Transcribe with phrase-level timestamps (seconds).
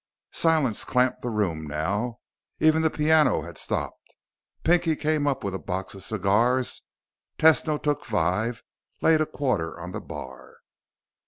[0.33, 2.17] Silence clamped the room now.
[2.59, 4.15] Even the piano had stopped.
[4.63, 6.81] Pinky came up with a box of cigars.
[7.37, 8.63] Tesno took five,
[9.03, 10.55] laid a quarter on the bar.